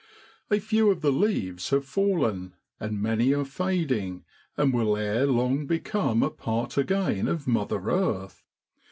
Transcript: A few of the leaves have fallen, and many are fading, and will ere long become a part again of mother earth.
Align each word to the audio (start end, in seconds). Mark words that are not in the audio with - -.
A 0.49 0.57
few 0.59 0.89
of 0.89 1.01
the 1.01 1.11
leaves 1.11 1.69
have 1.69 1.85
fallen, 1.85 2.55
and 2.79 2.99
many 2.99 3.35
are 3.35 3.45
fading, 3.45 4.25
and 4.57 4.73
will 4.73 4.97
ere 4.97 5.27
long 5.27 5.67
become 5.67 6.23
a 6.23 6.31
part 6.31 6.75
again 6.75 7.27
of 7.27 7.47
mother 7.47 7.87
earth. 7.87 8.43